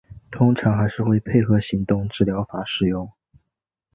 [0.31, 3.11] 通常还会配合行为治疗法使用。